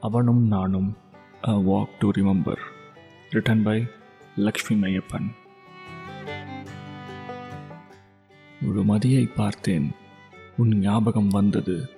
[0.00, 0.96] அவனும் நானும்
[1.48, 2.62] a walk to remember
[3.30, 3.86] written by
[4.36, 5.28] Lakshmi Maiyappan
[8.62, 9.90] முழுமதியை பார்த்தேன்
[10.56, 11.90] உன் ஞாபகம் வந்தது.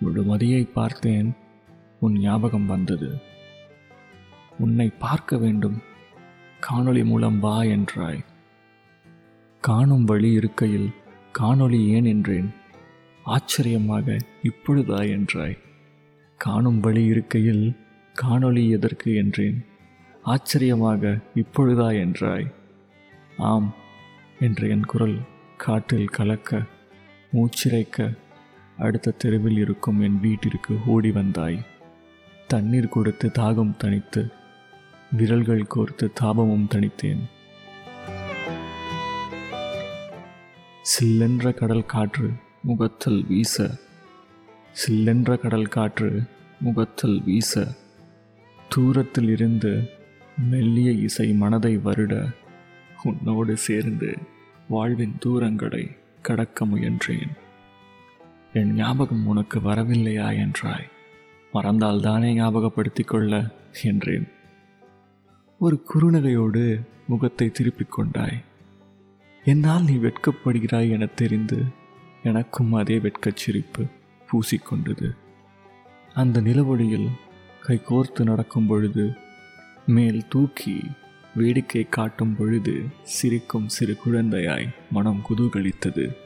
[0.00, 1.32] முழுமதியை பார்த்தேன்
[2.00, 3.20] உன் ஞாபகம் வந்தது.
[4.58, 5.82] உன்னை பார்க்க வேண்டும்
[6.60, 8.24] காணொளி மூலம் வா என்றாய்.
[9.60, 10.90] காணும் வழி இருக்கையில்
[11.38, 12.54] காணொளி ஏன் என்றேன்
[13.24, 15.58] ஆச்சரியமாக இப்பொழுதா என்றாய்.
[16.40, 17.76] காணும் வழி இருக்கையில்
[18.22, 19.64] காணொளி எதற்கு என்றேன்.
[20.22, 21.88] ஆச்சரியமாக இப்பொழுதா?
[22.04, 22.46] என்றாய்.
[23.38, 23.74] ஆம்
[24.40, 25.18] என்ற என் குரல்
[25.56, 26.62] காற்றில் கலக்க
[27.32, 28.16] மூச்சிறைக்க
[28.78, 31.58] அடுத்த தெருவில் இருக்கும் என் வீட்டிற்கு ஓடி வந்தாய்.
[32.46, 34.30] தண்ணீர் கொடுத்து தாகம் தணித்து
[35.12, 37.22] விரல்கள் கோர்த்து தாபமும் தணித்தேன்.
[40.92, 42.30] சில்லென்ற கடல் காற்று
[42.62, 43.70] முகத்தில் வீச
[44.72, 46.22] சில்லென்ற கடல் காற்று
[46.60, 47.74] முகத்தில் வீச
[48.68, 49.90] தூரத்தில் இருந்து
[50.50, 52.28] மெல்லிய இசை மனதை வருட
[53.02, 54.16] உன்னோடு சேர்ந்து
[54.68, 57.30] வாழ்வின் தூரங்களை கடக்க முயன்றேன்.
[58.52, 60.90] என் ஞாபகம் உனக்கு வரவில்லையா என்றாய்.
[61.52, 63.50] மறந்தால் தானே ஞாபகப்படுத்திக் கொள்ள
[63.82, 64.28] என்றேன்.
[65.58, 68.42] ஒரு குறுநகையோடு முகத்தை திருப்பிக் கொண்டாய்.
[69.44, 71.64] என்னால் நீ வெட்கப்படுகிறாய் என தெரிந்து
[72.22, 73.84] எனக்கும் அதே வெட்கச் சிரிப்பு.
[74.32, 75.16] பூசிக்கொண்டது.
[76.14, 77.08] அந்த நிலவொளியில்
[77.60, 79.12] கை கோர்த்து நடக்கும் பொழுது
[79.86, 80.82] மேல் தூக்கி
[81.34, 86.16] வேடிக்கை காட்டும் பொழுது சிரிக்கும் சிறு குழந்தையாய் மனம் குதூகலித்தது.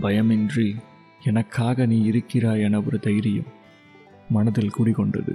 [0.00, 0.76] பயமின்றி
[1.24, 3.44] எனக்காக நீ இருக்கிறாய் என ஒரு தைரியம்
[4.30, 5.34] மனதில் குடிகொண்டது.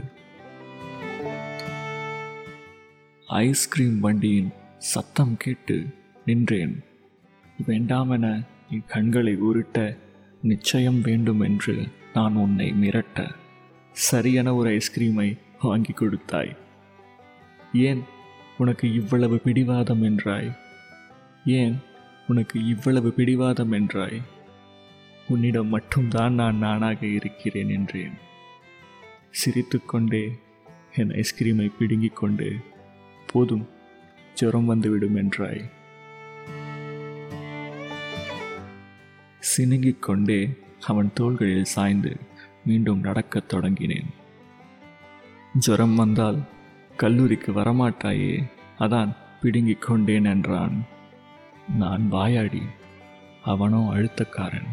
[3.27, 5.87] ஐஸ்கிரீம் வண்டியின் சத்தம் கேட்டு
[6.25, 6.83] நின்றேன்.
[7.67, 9.97] வேண்டாமென என் கண்களை உருட்ட
[10.43, 13.35] நிச்சயம் வேண்டும் என்று நான் உன்னை மிரட்ட
[13.91, 16.55] சரியான ஒரு ஐஸ்கிரீமை வாங்கி கொடுத்தாய்.
[17.73, 18.01] ஏன்
[18.57, 20.57] உனக்கு இவ்வளவு பிடிவாதம் என்றாய்?
[21.45, 21.75] ஏன்
[22.27, 24.21] உனக்கு இவ்வளவு பிடிவாதம் என்றாய்?
[25.27, 28.13] உன்னிடம் மட்டும்தான் நான் நானாக இருக்கிறேன் என்றேன்.
[29.29, 30.31] சிரித்துக்கொண்டே
[30.95, 32.55] என் ஐஸ்கிரீமை பிடுங்கிக் கொண்டு
[33.27, 33.67] போதும்
[34.33, 35.63] ஜுரம் வந்துவிடும் என்றாய்.
[39.57, 40.53] சினுங்கிக் கொண்டே
[40.85, 42.17] அவன் தோள்களில் சாய்ந்து
[42.65, 44.05] மீண்டும் நடக்கத் தொடங்கினேன்.
[45.57, 46.39] ஜுரம் வந்தால்
[46.97, 48.43] கல்லூரிக்கு வரமாட்டாயே
[48.79, 50.85] அதான் பிடுங்கிக் கொண்டேன் என்றான்.
[51.77, 52.61] நான் வாயாடி
[53.43, 54.69] அவனோ அழுத்தக்காரன்.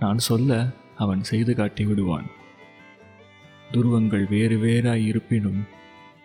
[0.00, 2.26] நான் சொல்ல அவன் செய்து காட்டி விடுவான்.
[3.72, 5.64] துருவங்கள் வேறு வேறாய் இருப்பினும்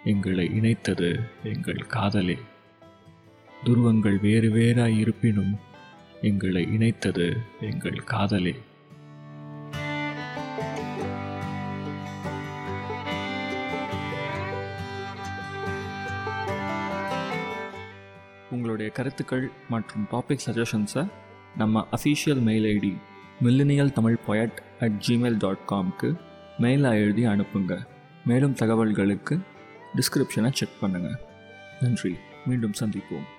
[0.04, 2.38] எங்களை இணைத்தது எங்கள் காதலே.
[3.66, 5.74] துருவங்கள் வேறு வேறாய் இருப்பினும்
[6.26, 7.26] எங்களை இணைத்தது
[7.60, 8.54] எங்கள் காதலே.
[18.52, 21.08] உங்களுடைய கருத்துக்கள் மற்றும் டாபிக் சஜஷன்ஸை
[21.58, 22.94] நம்ம official mail ID
[23.44, 26.16] millennial Tamil poet at Gmail dot காம்க்கு
[26.60, 27.86] மெயிலாக எழுதி அனுப்புங்க.
[28.26, 29.40] மேலும் தகவல்களுக்கு
[29.96, 31.18] டிஸ்கிரிப்ஷனை செக் பண்ணுங்கள்
[31.82, 32.16] நன்றி.
[32.46, 33.34] மீண்டும் சந்திப்போம்.